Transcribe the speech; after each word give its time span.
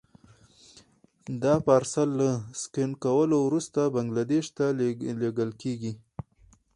دا 1.43 1.53
پارسل 1.65 2.09
له 2.19 2.29
سکن 2.61 2.91
کولو 3.03 3.37
وروسته 3.47 3.79
بنګلادیش 3.95 4.45
ته 4.57 4.65
لېږل 4.77 5.51
کېږي. 5.61 5.93